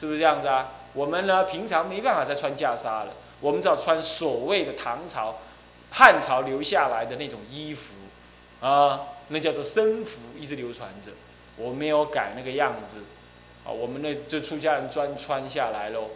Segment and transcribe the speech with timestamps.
[0.00, 0.74] 是不是这样子啊？
[0.92, 3.08] 我们呢，平常没办法再穿袈裟了，
[3.40, 5.40] 我们只好穿所谓的唐朝、
[5.90, 7.94] 汉朝留下来的那种衣服，
[8.60, 11.10] 啊，那叫做僧服，一直流传着。
[11.56, 12.98] 我没有改那个样子，
[13.64, 16.10] 啊，我们那就出家人专穿下来喽，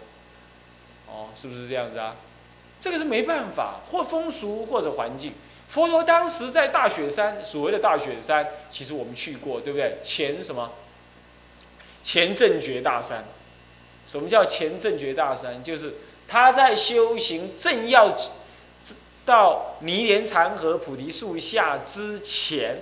[1.09, 2.15] 哦，是不是这样子啊？
[2.79, 5.33] 这个是没办法，或风俗或者环境。
[5.67, 9.99] 佛陀当时在大雪山，所谓的大雪山，其实我们去过，对不对？
[10.05, 10.71] 前什么？
[12.01, 13.25] 前正觉大山。
[14.05, 15.63] 什么叫前正觉大山？
[15.63, 15.95] 就是
[16.27, 18.15] 他在修行正要
[19.25, 22.79] 到泥莲禅河菩提树下之前，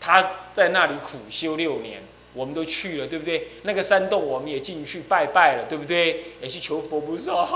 [0.00, 2.02] 他在那里苦修六年。
[2.34, 3.48] 我们都去了，对不对？
[3.64, 6.24] 那个山洞我们也进去拜拜了，对不对？
[6.40, 7.46] 也去求佛菩萨，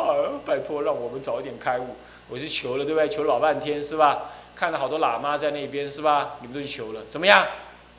[0.45, 1.97] 拜托让我们早一点开悟。
[2.29, 3.09] 我去求了，对不对？
[3.09, 4.33] 求老半天，是吧？
[4.55, 6.37] 看到好多喇嘛在那边，是吧？
[6.43, 7.47] 你们都去求了，怎么样？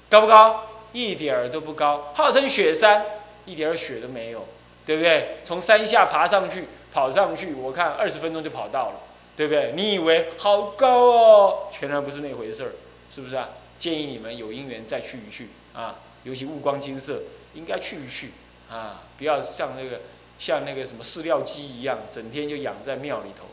[0.08, 0.68] 高不高？
[0.94, 2.12] 一点儿都不高。
[2.14, 3.04] 号称雪山，
[3.46, 4.46] 一点儿雪都没有，
[4.88, 5.38] 对不对？
[5.44, 9.02] 从山下爬上去，跑上去，我看二十分钟就跑到了，
[9.36, 9.74] 对不对？
[9.76, 11.68] 你以为好高哦？
[11.72, 12.72] 全然不是那回事儿，
[13.12, 13.50] 是不是啊？
[13.78, 16.00] 建议你们有因缘再去一去啊。
[16.24, 17.22] 尤其物光金色，
[17.54, 18.32] 应该去一去
[18.70, 19.04] 啊！
[19.18, 20.02] 不要像那个
[20.38, 23.46] 像那个什么饲料鸡一样，整天就养在庙里头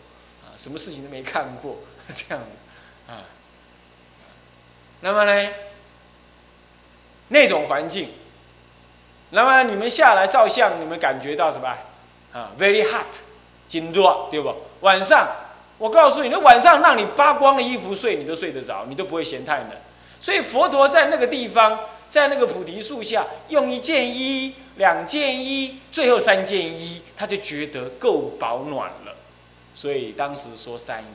[0.44, 2.42] 啊，什么事情都没看过 这样
[3.06, 3.22] 啊。
[5.02, 5.52] 那么呢，
[7.28, 8.08] 那种环境，
[9.34, 11.68] 那么你们下来照相，你们感觉到什么
[12.32, 13.20] 啊？Very hot，
[13.68, 14.54] 金热，对不？
[14.80, 15.28] 晚上，
[15.77, 19.70] 我告诉你，那晚上让你扒光了衣服睡，你都睡得着，你都不会嫌太冷。
[20.20, 21.78] 所以佛陀在那个地方。
[22.06, 29.16] 在那个菩提树下，用一件衣、两件衣，最后三件衣，他就觉得够保暖了。
[29.74, 31.06] 所以当时说三衣。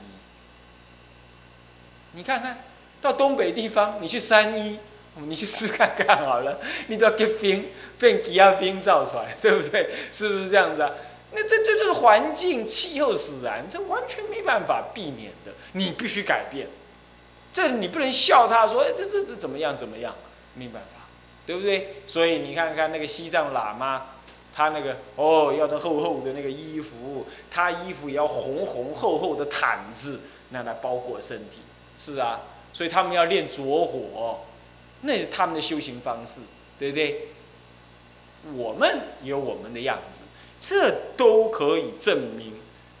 [2.12, 2.64] 你看看
[3.00, 4.78] 到东北地方，你去三衣，
[5.16, 6.58] 你去试看看好了，
[6.88, 9.90] 你都要给冰变吉亚冰造出来，对不对？
[10.12, 10.92] 是不是这样子啊？
[11.32, 16.68] 那这这就是环境气候使然，这完全没办法避免的，你必须改变。
[17.52, 20.14] 这你不能笑他说，哎，这这这怎么样怎么样？
[20.54, 21.06] 没办法，
[21.46, 22.02] 对不对？
[22.06, 24.06] 所以你看看那个西藏喇嘛，
[24.54, 30.20] 他那个哦，要那厚厚的那个衣服，他衣服也要红红厚厚的毯子，
[30.50, 31.60] 那来包裹身体。
[31.96, 32.40] 是啊，
[32.72, 34.40] 所以他们要练着火，
[35.02, 36.40] 那是他们的修行方式，
[36.78, 37.28] 对不对？
[38.54, 40.20] 我们有我们的样子，
[40.60, 42.54] 这都可以证明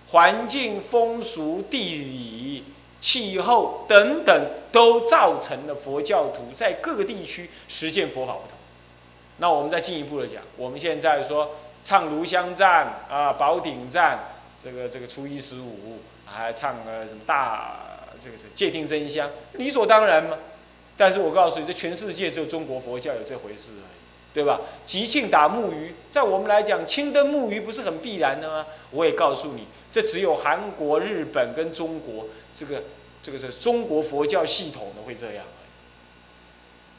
[0.08, 2.64] 环境、风俗、地理。
[3.00, 8.58] 气候等等，都造成了佛教徒在各个地区实践佛法不同。
[9.38, 20.36] 那我们再进一步的讲，我们现在说唱炉香赞啊，宝顶赞，这个这个初一十五还唱个什么大这个是界定真香，理所当然嘛。
[21.00, 24.60] 但是我告诉你，这全世界只有中国佛教有这回事而已，对吧？
[24.84, 28.66] 吉庆打木鱼，在我们来讲，青灯木鱼不是很必然的吗？
[28.90, 29.66] 我也告诉你。
[29.90, 32.82] 这只有韩国、日本跟中国，这个
[33.22, 35.46] 这个是中国佛教系统的会这样。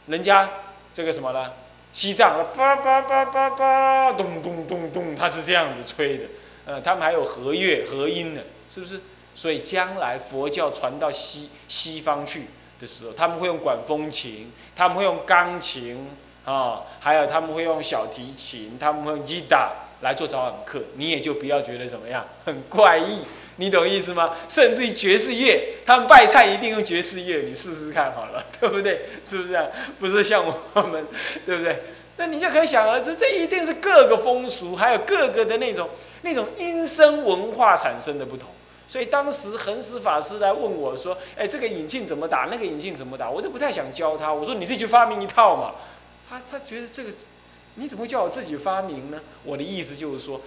[0.07, 0.49] 人家
[0.91, 1.53] 这个什么呢？
[1.93, 6.23] 西藏叭叭叭叭叭，咚咚咚咚，它是这样子吹的。
[6.65, 8.99] 呃，他们还有和乐、和音的，是不是？
[9.35, 12.47] 所以将来佛教传到西西方去
[12.81, 16.09] 的时候，他们会用管风琴，他们会用钢琴
[16.43, 19.69] 啊，还有他们会用小提琴，他们会用吉他。
[20.01, 23.19] 来做早晚课，你也就不要觉得怎么样，很怪异，
[23.57, 24.35] 你懂意思吗？
[24.49, 29.09] 甚至于爵士乐，他们拜菜一定用爵士乐，你试试看好了，对不对？
[29.23, 29.67] 是不是这样？
[29.99, 31.05] 不是像我们，
[31.45, 31.83] 对不对？
[32.17, 35.87] 那你就可以想而知，这一定是各个风俗，还有各个的那种
[36.23, 38.49] 那种音声文化产生的不同。
[38.91, 42.49] 所以当时恒实法师来问我说：“哎，这个引磬怎么打？
[42.51, 44.33] 那个引磬怎么打？”我都不太想教他。
[44.33, 45.75] 我说：“你自己去发明一套嘛。”
[46.29, 47.09] 他他觉得这个。
[47.75, 49.21] 你怎么会叫我自己发明呢？
[49.45, 50.41] 我的意思就是说，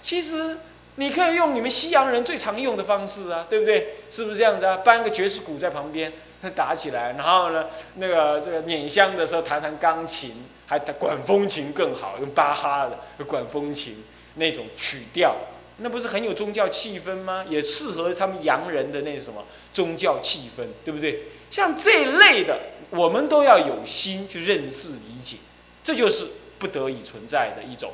[0.00, 0.56] 其实
[0.94, 3.96] 你可以用你们西洋人最常用的方式啊，对不对？
[4.08, 4.78] 是不是这样子啊？
[4.78, 12.88] 搬个爵士鼓在旁边，他打起来，然后呢，那个这个捻香的时候弹弹钢琴，还管风琴更好，用巴哈
[13.18, 14.02] 的管风琴
[14.36, 15.36] 那种曲调，
[15.80, 17.44] 那不是很有宗教气氛吗？
[17.48, 21.24] 也适合他们洋人的那什么宗教气氛，对不对？
[21.50, 22.58] 像这一类的，
[22.90, 25.36] 我们都要有心去认识理解，
[25.82, 26.26] 这就是。
[26.60, 27.90] 不得已存在的一种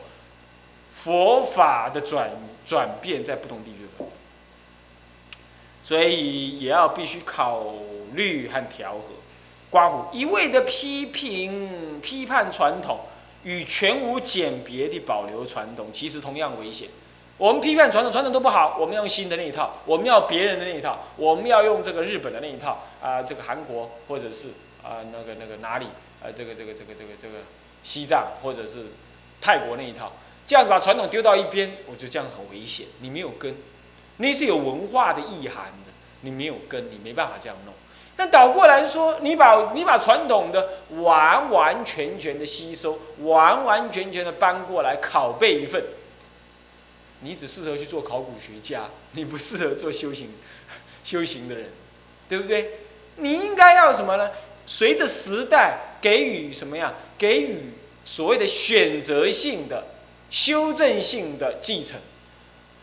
[0.90, 2.32] 佛法的转
[2.64, 4.04] 转变，在不同地区的，
[5.84, 7.62] 所以也要必须考
[8.14, 9.12] 虑和调和。
[9.70, 13.02] 刮胡一味的批评、批判传统，
[13.44, 16.88] 与全无简别的保留传统，其实同样危险。
[17.38, 24.48] 我们批判传统，传统都不好，我们要用新的那一套，我们要别人的那一套，我们要用这个日本的那一套啊，这个韩国或者是
[24.82, 25.86] 啊那个那个哪里
[26.22, 27.34] 啊，这个这个这个这个这个。
[27.82, 28.86] 西藏或者是
[29.40, 30.10] 泰国那一套，
[30.44, 32.84] 这样子把传统丢到一边，我觉得这样很危险。
[33.00, 33.54] 你没有根，
[34.16, 35.92] 你是有文化的意涵的，
[36.22, 37.72] 你没有根，你没办法这样弄。
[38.16, 40.68] 那倒过来说，你把你把传统的
[41.02, 45.80] 完完全全的吸收，完完全全的搬过来拷贝一份，
[47.20, 50.34] 你只适合去做考古学家， 你不适合做修行
[51.04, 51.70] 修行的人，
[52.28, 52.80] 对不对？
[53.16, 54.30] 你应该要什么呢？
[54.66, 56.94] 随着时代给予什么样？
[57.16, 57.72] 给予
[58.04, 59.88] 所谓的选择性的。
[60.28, 62.00] 修正性的继承，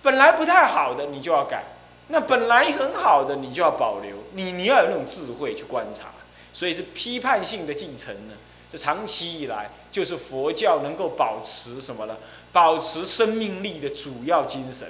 [0.01, 1.65] 本来不太好的你就要改，
[2.07, 6.13] 那本来很好的你就要保留，你你要有那种智慧去观察，
[6.53, 8.33] 所以是批判性的继承呢。
[8.69, 12.15] 这长期以来就是佛教能够保持什么呢？
[12.53, 14.87] 保持生命力的主要精神，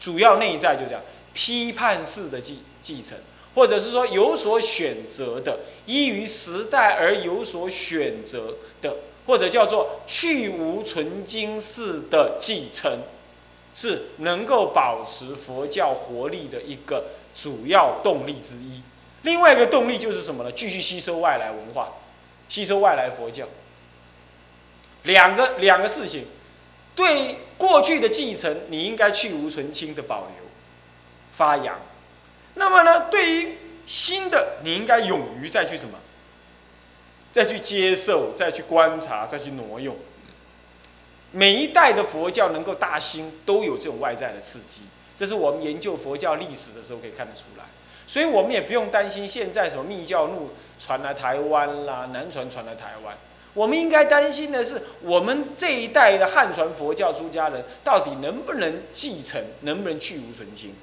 [0.00, 1.00] 主要内在就这样，
[1.32, 3.16] 批判式的继继承，
[3.54, 8.96] 或者是说有所选择的，依于时代而有所选择的。
[9.26, 13.00] 或者叫做去无存经式的继承，
[13.74, 18.80] 是能够保持佛教活力的一个主要动力之一。
[19.22, 20.52] 另外一个动力就是什么呢？
[20.52, 21.94] 继续吸收外来文化，
[22.48, 23.46] 吸收外来佛教。
[25.02, 26.26] 两个两个事情，
[26.96, 30.44] 对过去的继承，你应该去无存清的保留、
[31.30, 31.78] 发扬。
[32.54, 35.98] 那么呢，对于新的，你应该勇于再去什么？
[37.32, 39.94] 再去接受，再去观察，再去挪用。
[41.32, 44.84] 每一代的佛教能够大兴，都有这种外在的刺激。
[45.14, 47.64] 这是我们研究佛教历史的时候可以看得出来。
[48.06, 53.14] 所以我们也不用担心现在什么密教路传来台湾啦，南传传来台湾。
[53.56, 60.74] 我们应该担心的是，我们这一代的汉传佛教出家人到底能不能继承，能不能去无存心？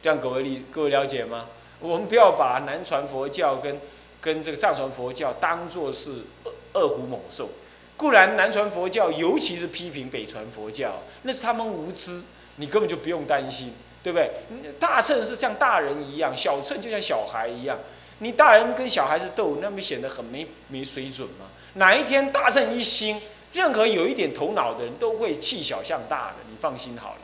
[0.00, 1.48] 这样各位理各位了解吗？
[1.80, 3.78] 我们不要把南传佛教跟
[4.22, 6.12] 跟这个藏传佛教当做是
[6.44, 7.50] 二二虎猛兽，
[7.94, 12.24] 固然南传佛教尤其是批评北传佛教，那是他们无知，
[12.56, 14.30] 你根本就不用担心，对不对？
[14.80, 17.78] 大乘是像大人一样，小乘就像小孩一样，
[18.20, 21.44] 你大人跟小孩子斗，那不显得很没没水准吗？
[21.74, 23.20] 哪一天大圣一兴，
[23.52, 27.20] 任何有一点头脑的人都会弃小向大的，你放心好了，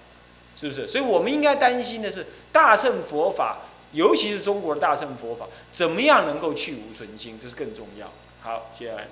[0.55, 0.87] 是不是？
[0.87, 3.59] 所以我们应该担心的是大乘佛法。
[3.93, 8.13] 尤其是中国的大乘佛法，怎么样能够去无存精，这是更重要。
[8.41, 9.09] 好，接下来，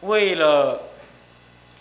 [0.00, 0.84] 为了，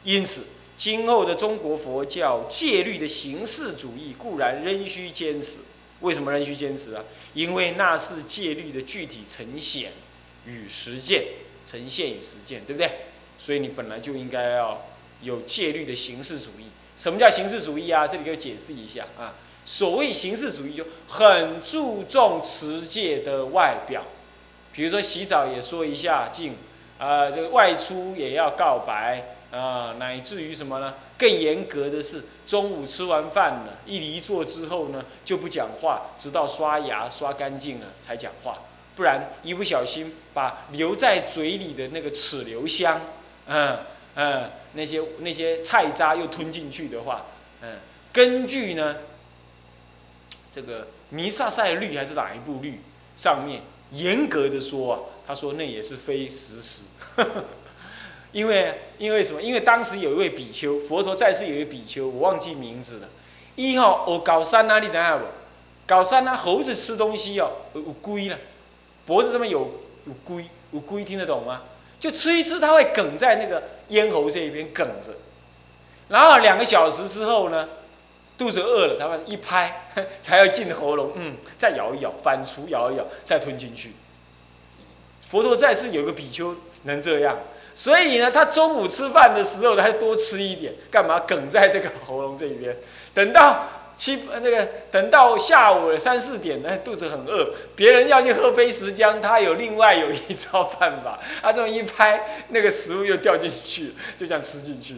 [0.03, 0.41] 因此，
[0.75, 5.59] 今后的中国佛教戒律的形式主义固然仍需坚持。
[6.01, 7.05] 为什么仍需坚持啊？
[7.33, 9.93] 因为那是戒律的具体呈现
[10.45, 11.23] 与实践，
[11.65, 12.91] 呈现与实践，对不对？
[13.37, 14.81] 所以你本来就应该要
[15.21, 16.67] 有戒律的形式主义。
[16.95, 18.07] 什么叫形式主义啊？
[18.07, 19.33] 这里给我解释一下啊。
[19.65, 24.03] 所谓形式主义，就很注重持戒的外表，
[24.71, 26.55] 比如说洗澡也说一下净，
[26.99, 30.93] 啊，这个外出也要告白，啊，乃至于什么呢？
[31.17, 38.59] 更严格的是，中午吃完饭了，一离座之后呢，就不讲话，直到刷牙刷干净了才讲话，
[38.95, 43.01] 不然一不小心把留在嘴里的那个齿留香，
[43.47, 43.77] 嗯
[44.15, 47.25] 嗯，那些那些菜渣又吞进去的话，
[47.61, 47.77] 嗯，
[48.11, 48.95] 根据呢。
[50.51, 52.79] 这个弥撒赛律还是哪一部律？
[53.17, 53.61] 上面
[53.91, 56.83] 严格的说啊，他说那也是非实时，
[58.31, 59.41] 因为因为什么？
[59.41, 63.09] 因为当时有一位比丘，佛陀在世有一位比丘，我忘记名字了。
[63.57, 65.25] 一号哦，高山啊，你知影不？
[65.85, 68.39] 搞山啊，猴子吃东西哦，有龟了，
[69.05, 69.59] 脖子上面有
[70.05, 71.61] 有龟，有龟听得懂吗？
[71.99, 75.11] 就吃一吃，它会梗在那个咽喉这一边梗着，
[76.09, 77.67] 然后两个小时之后呢？
[78.37, 79.87] 肚子饿了，他们一拍，
[80.19, 83.93] 才要进喉咙，嗯，再咬一咬，反刍咬一咬，再吞进去。
[85.21, 87.39] 佛陀在世有个比丘能这样，
[87.73, 91.17] 所以呢，他中午吃饭的时候，他多吃一点，干嘛？
[91.21, 92.75] 梗在这个喉咙这边。
[93.13, 104.97] 等到七那个，等到下午三四点呢，肚子很饿，别人要去喝杯石浆，他有另外有一招办法，他这么一拍，那个食物又掉进去，就这样吃进去。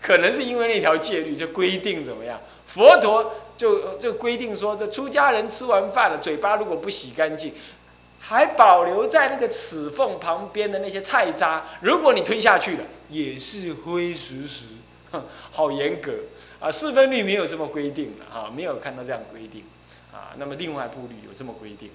[0.00, 2.38] 可能是因为那条戒律就规定怎么样？
[2.66, 7.54] 佛陀就就规定说，这出家人吃完饭了，嘴巴如果不洗干净，
[8.20, 14.64] 还保留在那个齿缝旁边的那些菜渣，如果你吞下去了，也是灰石石，
[15.50, 16.12] 好严格
[16.64, 16.70] 啊！
[16.70, 19.64] 四分律没有这么规定的啊，没有看到这样规定
[20.12, 20.32] 啊。
[20.38, 21.90] 那么另外部律有这么规定，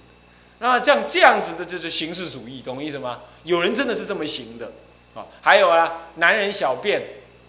[0.60, 3.22] 那这样这样子的就是形式主义，懂意思吗？
[3.44, 4.72] 有人真的是这么行的
[5.16, 5.26] 啊。
[5.42, 7.02] 还有啊，男人小便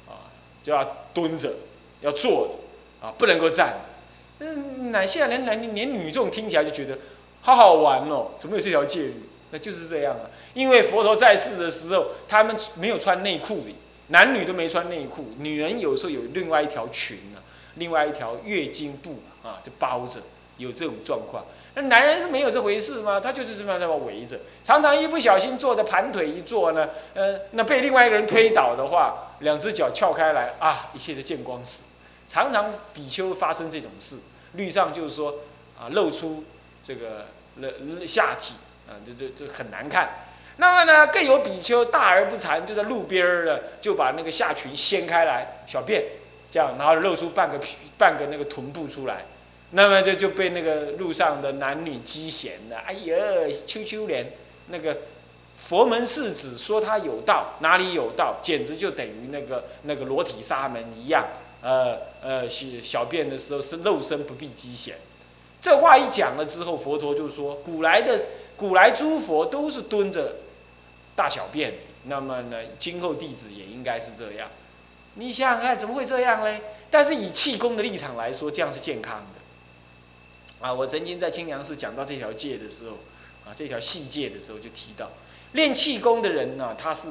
[0.09, 1.53] 啊就要蹲着，
[2.01, 2.59] 要坐着。
[3.01, 4.45] 啊，不能够站着。
[4.45, 6.99] 嗯，哪现在连男连女众听起来就觉得
[7.41, 8.33] 好好玩哦？
[8.39, 9.15] 怎么有这条戒律？
[9.53, 10.29] 那就是这样啊。
[10.53, 13.75] 因为佛陀在世的时候，他们没有穿内裤的，
[14.11, 17.41] 男女都没穿内裤，女人有时候有另外一条裙呢，
[17.77, 20.21] 另外一条月经布啊，就包着，
[20.59, 21.45] 有这种状况。
[21.75, 23.21] 那男人是没有这回事吗？
[23.21, 31.85] 他就是这么这么围着，常常一不小心坐着盘腿一坐呢，呃，那被另外一个人推倒的话，两只脚翘开来啊，一切都见光死。
[32.27, 34.17] 常常比丘发生这种事，
[34.55, 35.37] 律上就是说
[35.79, 36.43] 啊，露出
[36.83, 37.27] 这个
[37.59, 37.71] 了
[38.05, 38.55] 下体
[38.89, 40.11] 啊，这这这很难看。
[40.61, 46.05] 那么呢，更有比丘大而不惭，就在路边儿呢，就把那个下裙掀开来小便，
[46.51, 49.25] 这样，然后露出半个皮半个那个臀部出来。
[49.71, 52.77] 那么就就被那个路上的男女讥嫌了。
[52.87, 53.17] 哎呀，
[53.67, 54.33] 秋秋莲，
[54.69, 54.99] 那个
[55.57, 58.37] 佛门世子说他有道，哪里有道？
[58.43, 61.27] 简直就等于那个那个裸体沙门一样。
[61.63, 64.97] 呃呃，小小便的时候是露身，不必讥嫌。
[65.63, 68.25] 这话一讲了之后，佛陀就说：古来的
[68.57, 70.37] 古来诸佛都是蹲着
[71.21, 71.75] 大小便。
[72.05, 74.49] 那么呢，今后弟子也应该是这样。
[75.17, 76.63] 你想想看，怎么会这样嘞？
[76.91, 80.67] 但是以气功的立场来说，这样是健康的。
[80.67, 82.97] 啊，我曾经在清凉寺讲到这条戒的时候，
[83.45, 85.11] 啊，这条细戒的时候就提到，
[85.53, 87.11] 练气功的人呢，他是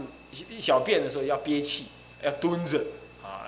[0.60, 1.90] 小便的时候要憋气，
[2.24, 2.82] 要蹲着，
[3.24, 3.46] 啊，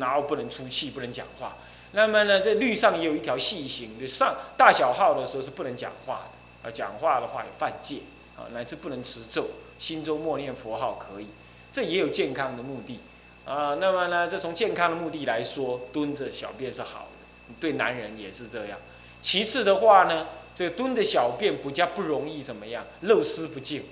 [0.00, 1.58] 然后不能出气，不能讲话。
[1.90, 6.30] 那么呢，这律上也有一条细行，就上大小号的时候是不能讲话
[6.62, 7.98] 的，啊，讲话的话有犯戒，
[8.38, 9.48] 啊，乃至不能持咒，
[9.82, 11.26] 心中默念佛号可以，
[11.72, 13.00] 这也有健康的目的，
[13.44, 18.78] 啊，那么呢，这从健康的目的来说，蹲着小便是好的，对男人也是这样。
[19.20, 23.82] 其次的话呢，这个蹲着小便比较不容易怎么样，漏湿不净，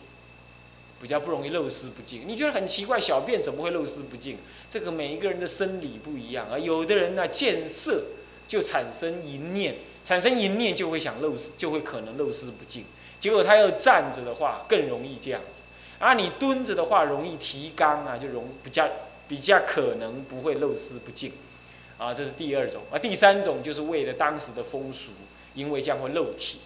[1.00, 2.23] 比较不容易漏湿不净。
[2.25, 4.38] 你觉得很奇怪，小便怎么会漏湿不净？
[4.68, 6.56] 这个每一个人的生理不一样啊。
[6.56, 8.04] 有的人呢见色
[8.47, 12.85] 就产生一念，产生淫念就会想漏湿，就会可能漏湿不净。
[13.18, 15.62] 结果他要站着的话更容易这样子，
[16.00, 18.88] 啊你蹲着的话容易提肛啊，就容比较
[19.28, 21.30] 比较可能不会漏湿不净。
[21.99, 22.80] 啊，这是第二种。
[22.90, 25.11] 啊，第三种就是为了当时的风俗，
[25.54, 26.61] 因为这样会漏体，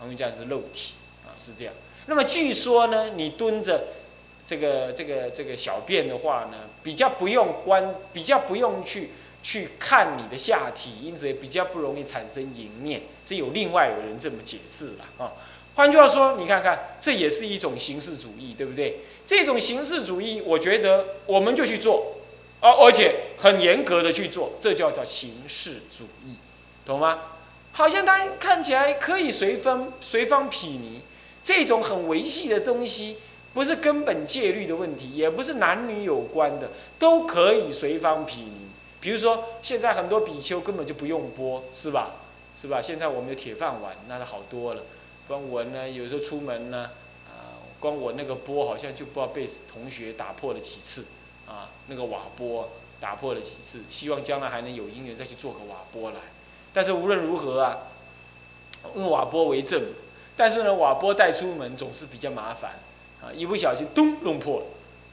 [0.00, 0.94] 容易这样是漏体
[1.26, 1.74] 啊，是这样。
[2.06, 3.88] 那么据说呢，你蹲着
[4.46, 9.10] 这个这个这个小便的话呢，比较不用关，比较不用去
[9.42, 13.02] 去看你的下体，因此也比较不容易产生淫念。
[13.26, 15.32] 这有另外有人这么解释了啊。
[15.78, 18.98] 换句话说，你看看，这也是一种形式主义，对不对？
[19.24, 22.16] 这种形式主义，我觉得我们就去做。
[22.60, 26.34] 而而且很严格的去做，这叫做形式主义，
[26.84, 27.20] 懂吗？
[27.70, 31.00] 好像他看起来可以随风随方匹尼，
[31.40, 33.18] 这种很维系的东西，
[33.54, 38.66] 不是根本戒律的问题，也不是男女有关的，都可以随方匹尼。
[39.00, 42.16] 比如说，现在很多比丘根本就不用钵，是吧？
[42.60, 42.82] 是吧？
[42.82, 44.82] 现在我们的铁饭碗那就好多了。
[45.28, 46.90] 光我呢，有时候出门呢，
[47.28, 51.04] 啊，光我那个钵好像就不知道被同学打破了几次。
[51.46, 52.68] 啊，那个瓦钵
[53.00, 56.18] 打破了几次，希望将来还能有因缘再去做个瓦钵来。
[56.74, 57.78] 但是无论如何啊，
[58.94, 59.82] 用瓦钵为证。
[60.36, 62.80] 但是呢，瓦钵带出门总是比较麻烦
[63.22, 64.66] 啊，一不小心咚弄破了，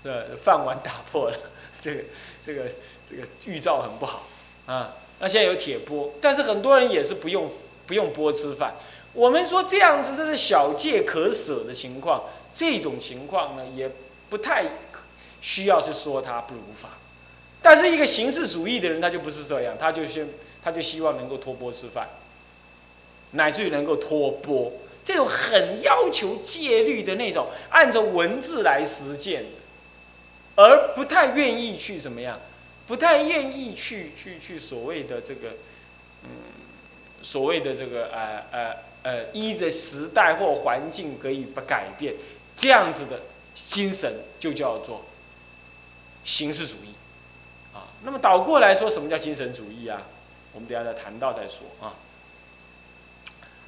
[0.03, 1.37] 这饭碗打破了，
[1.79, 2.03] 这个
[2.41, 2.63] 这个
[3.09, 4.23] 这个预兆很不好
[4.65, 4.95] 啊。
[5.19, 7.49] 那现在有铁钵，但是很多人也是不用
[7.87, 8.75] 不用钵吃饭。
[9.15, 13.89] 我们说这样子这是小戒可舍的情况，这种情况呢也
[14.29, 14.65] 不太。
[15.41, 16.89] 需要去说他不如法，
[17.61, 20.27] 但是一个形式主义的人，他就不是这样，他就先
[20.59, 22.09] 他就希望能够托钵吃饭，
[23.33, 29.49] 乃至于能够托钵，这种很要求戒律的那种，按照文字来实践的，
[30.55, 32.39] 而不太愿意去怎么样，
[32.87, 35.49] 不太愿意去去去所谓的这个，
[36.23, 36.29] 嗯，
[37.21, 42.15] 所谓的这个呃呃呃，依着时代或环境可以不改变，
[42.55, 43.21] 这样子的
[43.53, 45.05] 精神就叫做。
[46.23, 46.89] 形式主义，
[47.71, 50.07] 啊，那么倒过来说，什么叫精神主义啊？
[50.53, 51.93] 我们等下再谈到再说啊。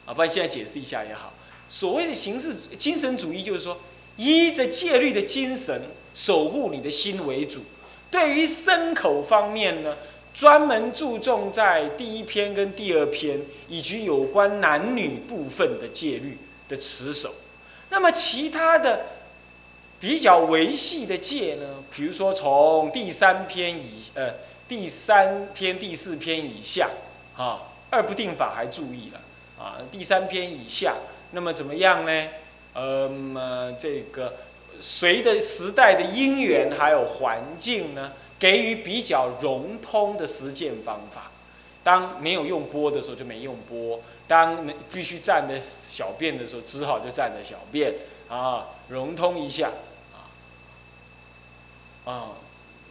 [0.08, 1.34] 啊，不然现在解释一下也好。
[1.70, 3.78] 所谓的形式精神主义，就是说
[4.16, 5.84] 依着戒律的精神
[6.16, 7.62] 守护你的心为主。
[8.10, 9.96] 对于牲口方面呢，
[10.38, 16.38] 专门注重在第一篇跟第二篇以及有关男女部分的戒律
[16.70, 17.34] 的持守。
[17.90, 19.08] 那么其他的。
[20.00, 24.32] 比较维系的戒呢，比如说从第三篇以呃
[24.68, 26.88] 第三篇第四篇以下，
[27.36, 29.20] 啊二不定法还注意了
[29.58, 30.98] 啊第三篇以下，
[31.32, 32.28] 那么怎么样呢？
[32.76, 34.36] 呃么这个
[34.80, 41.32] 随着时代的因缘还有环境呢，给予比较融通的实践方法。
[41.84, 47.94] 当没有用波的时候就没用波，当必须站着小便的时候，只好就站着小便
[48.28, 49.70] 啊，融通一下。
[50.14, 50.28] 啊
[52.04, 52.32] 啊，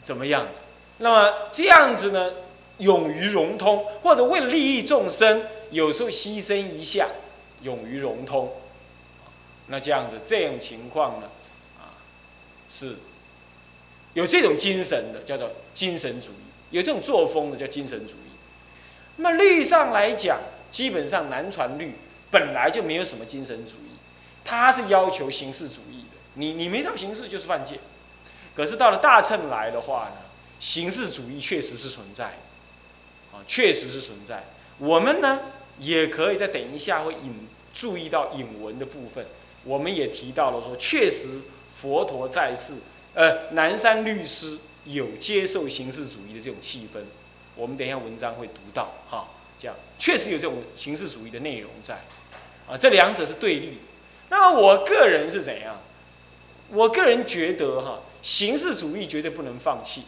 [0.03, 0.63] 怎么样子？
[0.99, 2.33] 那么这样子呢，
[2.79, 7.07] 勇于融通，或者为了利益众生，有时候牺牲一下，
[7.61, 8.51] 勇于融通。
[9.67, 11.29] 那这样子这种情况呢，
[11.79, 12.01] 啊，
[12.71, 12.97] 是
[14.17, 18.33] 有这种精神的，叫做精神主义；有这种作风的叫精神主义。
[19.17, 21.93] 那么律上来讲，基本上南传律
[22.31, 23.93] 本来就没有什么精神主义，
[24.43, 26.17] 它是要求形式主义的。
[26.33, 27.79] 你你没照形式就是犯戒。
[28.55, 30.17] 可是到了大乘来的话呢，
[30.59, 32.39] 形式主义确实是存在，
[33.35, 34.45] 啊，确实是存在。
[34.79, 35.41] 我们呢
[35.79, 39.27] 也可以再等一下会引注意到引文的部分。
[39.63, 41.41] 我们也提到了说，确实
[41.75, 42.77] 佛陀在世，
[43.17, 47.01] 呃，南山律师有接受形式主义的这种气氛。
[47.55, 51.95] 我们等一下文章会读到，哈，这样确实有这种形式主义的内容在，
[52.69, 53.79] 啊，这两者是对立。
[54.29, 55.81] 那么我个人是怎样？
[56.69, 60.03] 我个人觉得，哈，形式主义绝对不能放弃，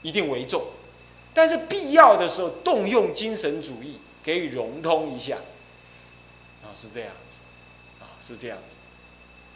[0.00, 0.62] 一定为重，
[1.34, 5.36] 但是必要的时候动用精神主义给予融通一下，
[6.64, 7.36] 啊，是这样子。
[8.00, 8.76] 啊是这样子，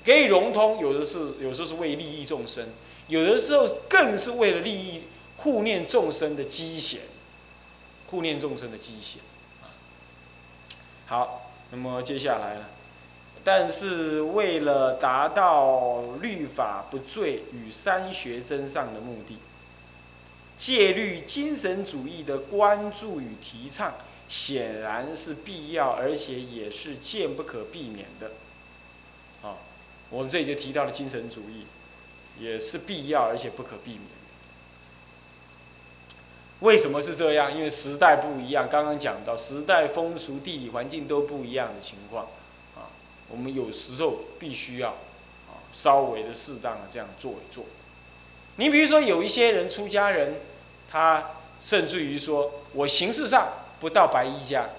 [0.07, 2.69] 给予融通，有的是有时候是为利益众生，
[3.09, 5.03] 有的时候更是为了利益
[5.39, 7.01] 护念众生的机险，
[8.07, 9.21] 护念众生的机险。
[11.07, 12.67] 好，那么接下来呢？
[13.43, 19.39] 但是为了达到律法不罪与三学真上的目的，
[20.57, 23.95] 戒律精神主义的关注与提倡，
[24.29, 28.31] 显然是必要，而且也是渐不可避免的。
[30.11, 31.67] 我们这里就提到了精神主义，
[32.39, 34.09] 也是必要而且不可避免的。
[36.61, 37.55] 为什么是这样？
[37.55, 38.67] 因为时代不一样。
[38.67, 42.25] 刚刚讲到时代风俗、地理环境都不一样的情况，
[42.75, 42.89] 啊，
[43.29, 47.67] 我们有时候必须要啊稍微的适当的这样做一做。
[48.57, 50.37] 你比如说有一些人出家人，
[50.91, 53.49] 他甚至于说我形式上
[53.79, 54.71] 不到白衣家，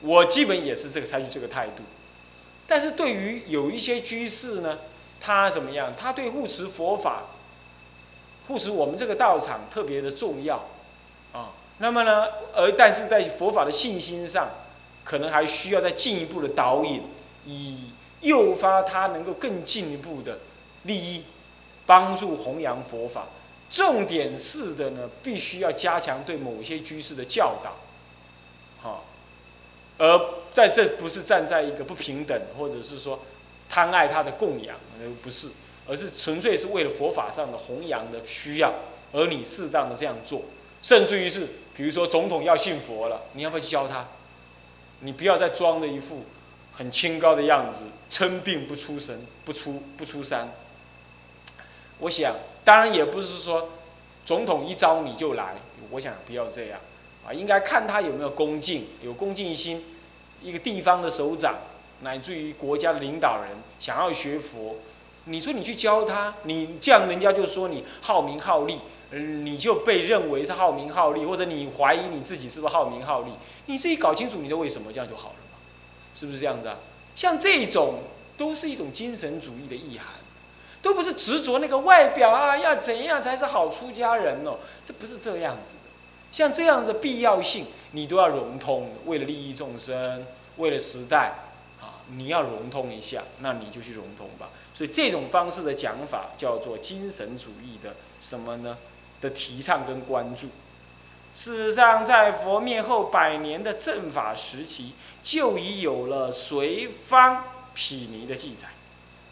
[0.00, 1.82] 我基本也是这个采取这个态度。
[2.70, 4.78] 但是对于有一些居士呢，
[5.20, 5.92] 他怎么样？
[5.98, 7.24] 他对护持佛法、
[8.46, 10.68] 护持我们这个道场特别的重要
[11.32, 11.50] 啊。
[11.78, 14.50] 那么呢，而但是在佛法的信心上，
[15.02, 17.02] 可能还需要再进一步的导引，
[17.44, 20.38] 以诱发他能够更进一步的
[20.84, 21.24] 利益，
[21.86, 23.26] 帮助弘扬佛法。
[23.68, 27.72] 重点是的呢，必须要加强对某些居士的教导，
[28.80, 29.04] 好，
[30.00, 30.40] 而。
[30.52, 33.20] 在这不是站在一个不平等，或者是说
[33.68, 34.76] 贪爱他的供养，
[35.22, 35.46] 不是，
[35.86, 38.74] 而是纯粹是为了佛法上的弘扬的需要，
[39.12, 40.42] 而你适当的这样做，
[40.82, 44.08] 甚至于是，比如说总统要信佛了，你要不要去教他？
[45.02, 46.24] 你不要再装的一副
[46.72, 50.52] 很清高的样子，称病不出神，不出不出山。
[52.00, 52.34] 我想，
[52.64, 53.70] 当然也不是说
[54.26, 55.54] 总统一招你就来，
[55.92, 56.80] 我想不要这样
[57.30, 59.84] 啊，应该看他有没有恭敬，有恭敬心。
[60.42, 61.54] 一个地方的首长，
[62.00, 64.76] 乃至于国家的领导人，想要学佛，
[65.26, 68.80] 你说你去教他，你这样人家就说你好名好利，
[69.12, 73.30] 你就被认为是好名好利，或者你怀疑你自己是不是好名好利，
[73.66, 75.58] 你自己搞清楚你的为什么，这样就好了嘛？
[76.14, 76.78] 是不是这样子啊？
[77.14, 78.00] 像这种
[78.36, 80.06] 都是一种精神主义的意涵，
[80.80, 84.56] 都不是执着那个外表啊，要怎样才是好出家人哦？
[84.86, 85.89] 这不是这样子的。
[86.32, 88.90] 像这样的必要性，你都要融通。
[89.06, 91.34] 为了利益众生，为了时代，
[91.80, 94.50] 啊，你要融通一下，那你就去融通吧。
[94.72, 98.78] 所以这种方式的讲法叫做精神主义的什么呢？
[99.20, 100.48] 的提倡跟关注。
[101.34, 108.68] 事实上，在佛灭后百年的正法时期，就已有了随方毗尼的记载。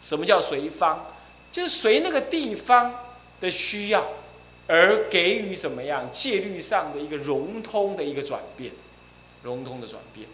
[0.01, 1.05] 什么叫随方？
[1.51, 2.93] 就是随那个地方
[3.39, 4.05] 的需要。
[4.69, 8.71] 而给予什么样戒律上的一个融通的一个转变，
[9.41, 10.27] 融通的转变。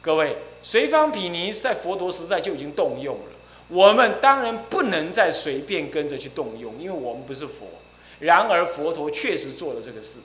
[0.00, 3.32] 各位，随方毗尼在佛陀时代就已经动用了，
[3.66, 7.66] 我们当然不能再随便跟着去动用，因为我们不是佛。
[8.20, 10.20] 然而佛陀确实做了这个事，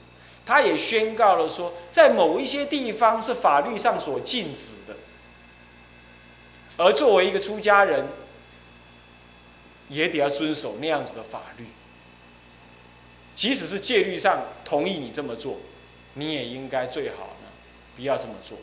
[0.46, 4.96] 他也宣告了说，在某一些地方是法律上所禁止的，
[6.76, 8.06] 而作为一个出家人，
[9.88, 11.64] 也得要遵守那样子的法律。
[13.34, 15.58] 即使是戒律上同意你这么做，
[16.14, 17.48] 你也应该最好呢，
[17.96, 18.58] 不要这么做。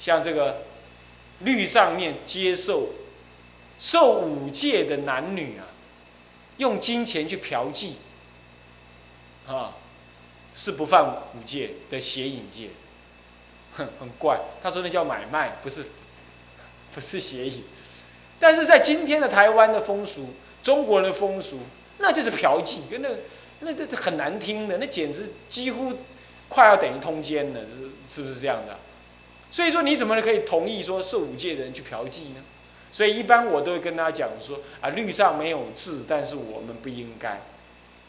[0.00, 0.64] 像这个
[1.38, 2.88] 律上面接受
[3.78, 5.66] 受五戒的男女啊，
[6.56, 7.92] 用金钱去嫖妓，
[9.46, 9.76] 啊，
[10.56, 12.70] 是不犯五戒的邪淫戒，
[13.76, 14.40] 哼， 很怪。
[14.60, 15.86] 他说那叫买卖，不是，
[16.92, 17.62] 不是邪淫。
[18.40, 21.60] 但是在今天的台湾的风俗，中国人的风俗。
[21.98, 23.08] 那就是嫖妓，跟那
[23.60, 25.92] 那这这很难听的，那简直几乎
[26.48, 28.76] 快要等于通奸了，是是不是这样的？
[29.50, 32.42] 所以说你怎么可以同意说受五戒的人去嫖妓呢？
[32.92, 37.40] 所以一般我都会跟他讲说啊，律上没有字，但是我们不应该，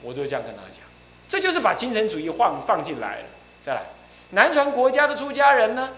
[0.02, 0.82] 我都这样跟他讲。
[1.28, 3.26] 这就是把精神主义放放进来了。
[3.64, 3.84] 再来，
[4.32, 5.92] 南传国家的出家人呢，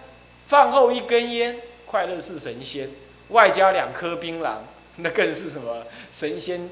[0.45, 2.89] 饭后一根烟，快乐是神仙，
[3.29, 4.59] 外加两颗槟榔，
[4.97, 6.69] 那更是什么神仙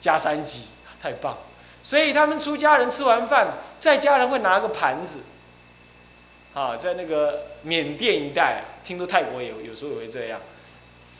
[0.00, 0.64] 加三级，
[1.02, 1.38] 太棒。
[1.82, 5.20] 所以他们出家人吃完饭，在家人会拿个盘子，
[6.52, 10.40] 啊，在那个缅甸一带，听说泰国有有时候也会这样。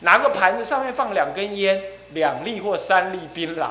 [0.01, 3.69] 拿个盘子，上面放两根烟，两粒或三粒槟榔，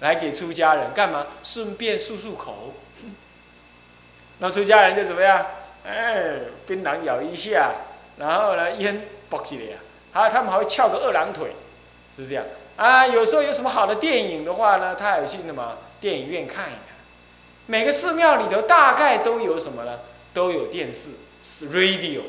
[0.00, 1.26] 来给出家人干嘛？
[1.42, 2.74] 顺便漱漱口。
[4.38, 5.46] 那出家人就怎么样？
[5.86, 7.72] 哎，槟榔咬一下，
[8.18, 9.78] 然后呢，烟爆起来呀。
[10.12, 11.52] 好，他们还会翘个二郎腿，
[12.16, 12.44] 是这样。
[12.76, 16.94] 啊，有时候有什么好的电影的话呢，他也去什么电影院看一看。
[17.66, 20.00] 每个寺庙里头大概都有什么呢？
[20.32, 21.10] 都有电视
[21.72, 22.22] ，radio。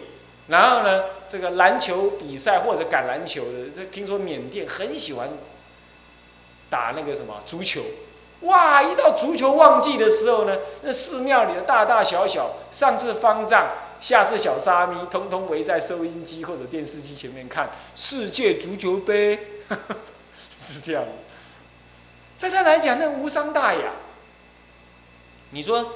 [0.48, 5.28] 然后呢，这个篮球比赛或者橄榄球的，这听说缅甸很喜欢
[6.70, 7.82] 打那个什么足球，
[8.42, 8.84] 哇！
[8.84, 13.68] 一到足球旺季的时候呢，那寺庙里的大大小小，上次方丈，
[14.00, 19.40] 下次小沙弥，通通围在收音机或者电视机前面看世界足球杯，
[20.74, 21.12] 是这样的。
[22.38, 23.92] 在他来讲，那无伤大雅。
[25.52, 25.94] 你说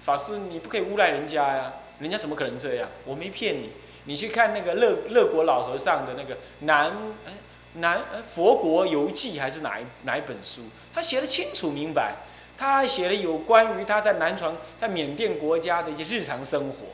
[0.00, 1.72] 法师，你不可以诬赖人家呀？
[2.00, 2.88] 人家怎么可能这样？
[3.04, 3.70] 我没骗你，
[4.04, 6.92] 你去看那个乐乐国老和尚的那个南
[7.26, 7.32] 哎
[7.74, 10.62] 南佛国游记还是哪一哪一本书？
[10.94, 12.14] 他写的清楚明白，
[12.56, 16.86] 他还写了有关于他在南传在缅甸国家的一些日常生活，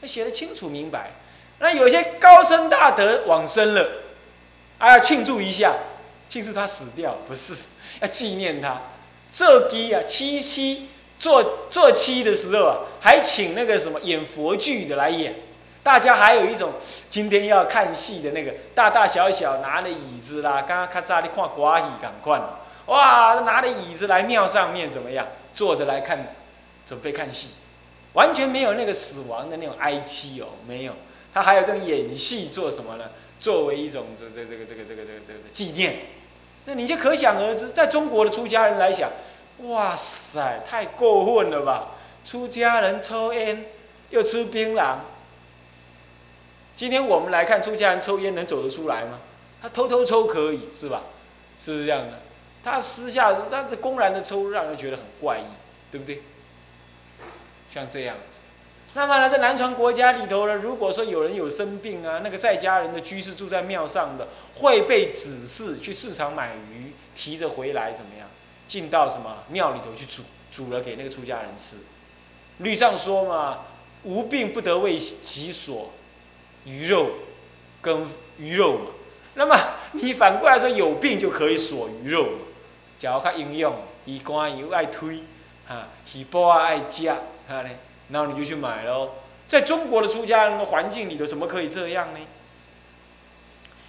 [0.00, 1.10] 他写的清楚明白。
[1.58, 4.02] 那有些高僧大德往生了，
[4.78, 5.74] 啊，要庆祝一下，
[6.30, 7.54] 庆祝他死掉，不是
[8.00, 8.80] 要纪念他。
[9.30, 10.88] 这鸡啊，七七。
[11.20, 15.34] 做做七的时候啊，还请那个什么演佛剧的来演，
[15.82, 16.72] 大家还有一种
[17.10, 22.40] 今天要看戏的那个大大小小拿着椅子啦，刚刚咔嚓的看瓜戏赶快，
[22.86, 26.34] 哇，拿着椅子来庙上面怎么样坐着来看，
[26.86, 27.48] 准备看戏，
[28.14, 30.94] 完全没有那个死亡的那种哀戚哦，没有，
[31.34, 33.10] 他还有这种演戏做什么呢？
[33.38, 35.96] 作为一种这这这个这个这个这个这个纪念，
[36.66, 39.10] 那你就可想而知，在中国的出家人来讲。
[39.64, 41.88] 哇塞，太过分了吧！
[42.24, 43.66] 出家人抽烟
[44.10, 44.96] 又吃槟榔。
[46.72, 49.18] 今天我们来看出家人抽烟能走得出来吗？
[49.60, 51.02] 他偷偷抽可以是吧？
[51.58, 52.18] 是不是这样的？
[52.62, 55.44] 他私下他公然的抽，让人觉得很怪异，
[55.90, 56.22] 对不对？
[57.70, 58.40] 像这样子。
[58.94, 68.28] 那么呢，在南传国家里头呢，如果说有人有生病啊，那个在家人的居士住在庙上的，会被指示去市场买鱼，提着回来怎么样？
[68.66, 71.76] 进到什么庙里头去煮，煮了给那个出家人吃。
[72.58, 73.60] 律上说嘛，
[74.02, 75.92] 无病不得为己所
[76.64, 77.10] 鱼肉，
[77.80, 78.06] 跟
[78.38, 78.86] 鱼肉嘛。
[79.34, 79.56] 那么
[79.92, 82.38] 你反过来说，有病就可以锁鱼肉嘛。
[82.98, 83.74] 假如他应用，
[84.04, 85.22] 鱼肝油爱推，
[85.66, 87.16] 哈，鱼波啊爱加，
[87.48, 87.70] 哈呢，
[88.12, 89.10] 然后你就去买喽。
[89.48, 92.20] 在中国的出家人的环境里头，怎么可以这样呢？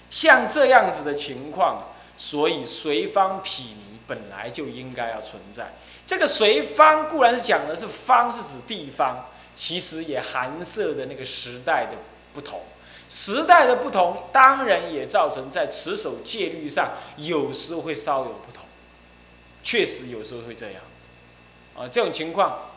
[0.10, 3.92] 像这样子的情况，所以随方毗尼。
[4.08, 5.72] 本来就应该要存在。
[6.06, 11.96] 这个随方固然是讲的是方是指地方，其实也含涉的那个时代的
[12.34, 12.60] 不同。
[13.08, 18.66] 时代的不同，当然也造成在持守戒律上有时候会稍有不同。
[19.64, 21.08] 确实有时候会这样子。
[21.78, 22.71] 啊，这种情况，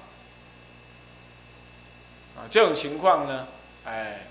[2.37, 3.49] 啊，这种情况呢，
[3.85, 4.27] 哎，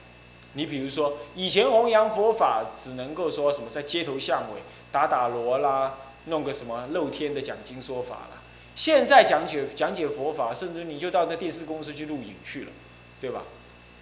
[0.54, 4.62] 你比如说以前弘扬佛法只能够说什么在街头巷尾
[4.92, 5.96] 打打锣啦。
[6.28, 8.40] 弄个什么露天的讲经说法啦？
[8.76, 12.72] 现在讲解讲解佛法，甚至你就到那电视公司去录影去了，
[13.20, 13.42] 对吧？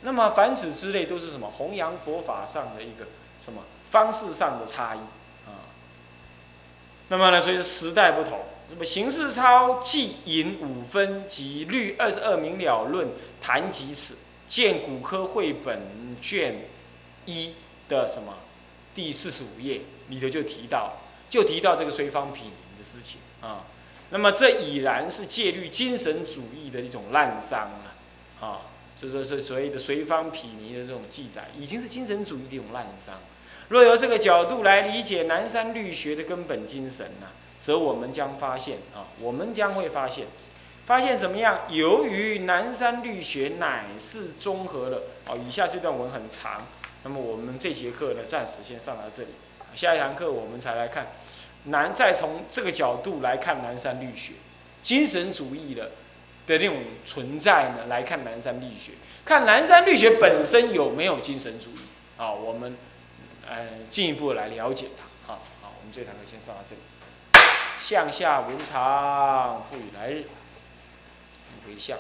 [0.02, 3.08] 那么凡此之类都是什么弘扬佛法上的一个
[3.40, 5.00] 什么方式上的差异
[5.50, 5.66] 啊？
[7.08, 13.06] 那么呢，所以时代不同，什么形式抄记引五分及律二十二明了论
[13.42, 14.16] 谈及此，
[14.48, 16.56] 见骨科绘本卷
[17.26, 17.54] 一
[17.90, 18.38] 的什么
[18.96, 20.94] 第四十五页里头就提到。
[21.30, 23.64] 就提到这个随方毗尼的事情啊，
[24.10, 27.94] 那么这已然是戒律精神主义的一种滥觞了
[28.42, 28.62] 啊，
[28.98, 33.12] 这就是所谓的随方毗尼的这种记载，已经是精神主义的一种滥觞。
[33.70, 37.28] 若由这个角度来理解南山律学的根本精神呢，
[37.62, 40.26] 则我们将发现啊，我们将会发现，
[40.86, 41.62] 发现怎么样？
[41.69, 46.65] 由于南山律学乃是综合了啊，以下这段文很长，
[47.04, 49.30] 那么我们这节课呢，暂时先上到这里。
[49.76, 51.13] 下一堂课我们才来看，
[51.65, 54.34] 南再从这个角度来看南山律学，
[54.82, 55.91] 精神主义的
[56.47, 58.93] 的那种存在呢，来看南山律学，
[59.24, 61.80] 看南山律学本身有没有精神主义
[62.17, 62.34] 啊？
[62.34, 62.76] 我们
[63.47, 65.06] 呃进一步来了解它。
[65.26, 66.82] 好，好，我们这堂课先上到这里。
[67.82, 70.26] 向下文长，赋予来日，
[71.65, 71.98] 回向。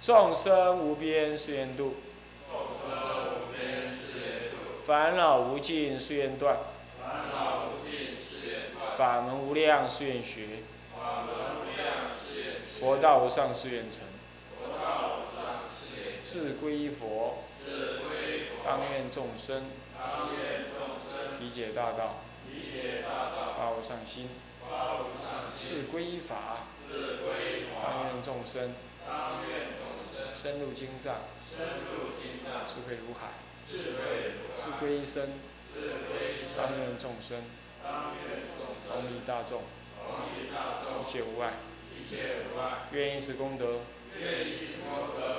[0.00, 1.94] 众生无边誓愿度，
[4.82, 6.58] 烦恼无尽誓愿断。
[8.96, 10.64] 法门无量誓愿学，
[12.80, 14.00] 佛道无上誓愿成。
[16.24, 17.44] 自归依佛，
[18.64, 19.66] 当愿众生
[21.38, 22.16] 理解大道，
[23.56, 24.28] 发无上心。
[25.56, 26.66] 自归依法，
[27.82, 28.74] 当愿众生
[30.34, 31.16] 深入经藏，
[32.66, 33.28] 智慧如海。
[34.54, 35.32] 自归依身，
[36.56, 37.42] 当愿众生。
[38.88, 39.62] 同利大众，
[41.02, 41.52] 一切无碍，
[42.92, 43.80] 愿以此功德，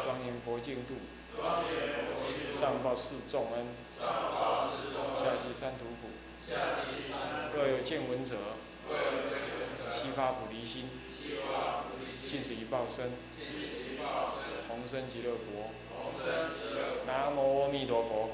[0.04, 0.94] 庄严佛净土，
[2.52, 3.66] 上报四重恩，
[5.16, 6.10] 下济三途苦。
[7.56, 8.36] 若有见闻者，
[9.90, 10.90] 悉发菩提心，
[12.26, 13.12] 尽此一报身，
[14.68, 15.72] 同生极乐国。
[17.06, 17.86] 南无阿弥。
[17.86, 18.30] 南无阿弥陀佛。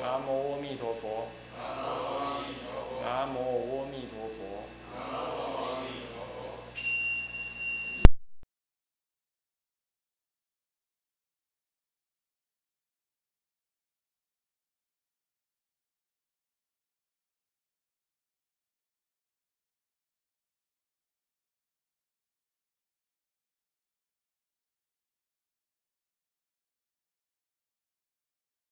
[0.00, 1.28] 南无阿弥陀佛。
[1.60, 2.98] 南无阿弥陀佛。
[3.02, 3.38] 南无
[3.78, 5.41] 阿弥陀佛。